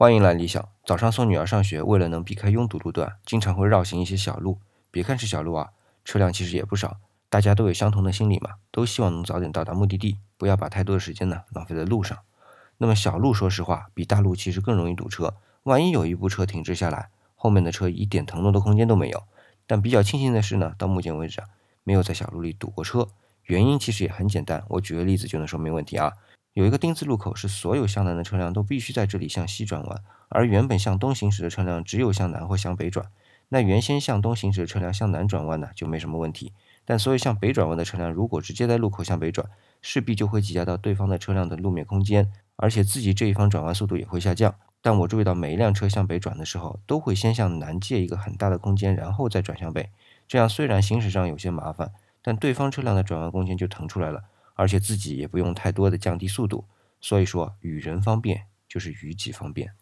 [0.00, 0.68] 欢迎来理想。
[0.84, 4.60] 早上送女儿上学，为了能避开拥堵路段，经常会绕行一些小路。
[4.92, 5.70] 别看是小路啊，
[6.04, 6.98] 车辆其实也不少。
[7.28, 12.16] 大家都有相同的心理嘛，都希望能早点到达目的地，不要把太多的时间呢浪费在路上。
[12.76, 15.34] 那么小路，说实话，比大路其实更容易堵车。
[15.64, 19.24] 万一有一部车停滞下来，后面的车一点腾挪的空间都没有。
[19.66, 21.48] 但比较庆幸的是呢，到目前为止啊，
[21.82, 23.08] 没有在小路里堵过车。
[23.46, 26.12] 原因其实也很简单，我举个例子就能说明问题啊。
[26.58, 33.06] 有一个丁字路口，是所有向南的车辆都必须在这里向西转弯，而原本向东行驶的车辆只有向南或向北转。
[33.50, 36.52] 那原先向东行驶的车辆向南转弯呢，就没什么问题。
[36.84, 39.48] 但所有向北转弯的车辆，如果直接在路口向北转，
[39.80, 44.52] 势必就会挤压到对方的车辆的路面空间，而且自己这一方转弯速度也会下降。
[44.82, 49.90] 但我注意到每一辆车向北转的时候，都会先向南借一个很大的空间，然后再转向北。
[50.26, 54.24] 这样虽然行驶上有些麻烦，但对方车辆的转弯空间就腾出来了。
[54.58, 56.66] 而且自己也不用太多的降低速度，
[57.00, 59.72] 所以说与人方便就是与己方便。